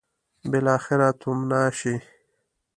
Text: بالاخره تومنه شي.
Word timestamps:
بالاخره 0.51 1.07
تومنه 1.21 1.61
شي. 1.77 1.93